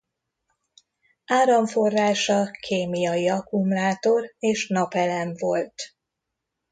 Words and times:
Áramforrása 1.25 2.51
kémiai 2.51 3.29
akkumulátor 3.29 4.33
és 4.39 4.67
napelem 4.67 5.33
volt. 5.37 5.73